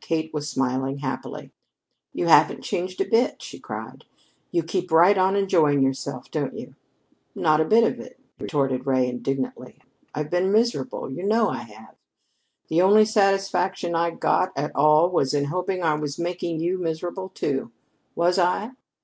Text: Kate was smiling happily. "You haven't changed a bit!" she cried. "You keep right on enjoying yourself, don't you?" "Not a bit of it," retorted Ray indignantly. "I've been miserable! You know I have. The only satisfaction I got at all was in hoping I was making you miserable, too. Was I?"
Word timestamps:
Kate 0.00 0.32
was 0.32 0.48
smiling 0.48 0.98
happily. 0.98 1.50
"You 2.12 2.26
haven't 2.28 2.62
changed 2.62 3.00
a 3.00 3.04
bit!" 3.04 3.42
she 3.42 3.58
cried. 3.58 4.04
"You 4.52 4.62
keep 4.62 4.92
right 4.92 5.18
on 5.18 5.34
enjoying 5.34 5.82
yourself, 5.82 6.30
don't 6.30 6.54
you?" 6.56 6.76
"Not 7.34 7.60
a 7.60 7.64
bit 7.64 7.82
of 7.82 7.98
it," 7.98 8.16
retorted 8.38 8.86
Ray 8.86 9.08
indignantly. 9.08 9.80
"I've 10.14 10.30
been 10.30 10.52
miserable! 10.52 11.10
You 11.10 11.24
know 11.24 11.48
I 11.48 11.62
have. 11.64 11.96
The 12.68 12.80
only 12.80 13.04
satisfaction 13.04 13.96
I 13.96 14.10
got 14.12 14.52
at 14.54 14.70
all 14.76 15.10
was 15.10 15.34
in 15.34 15.46
hoping 15.46 15.82
I 15.82 15.94
was 15.94 16.16
making 16.16 16.60
you 16.60 16.78
miserable, 16.78 17.30
too. 17.30 17.72
Was 18.14 18.38
I?" 18.38 18.70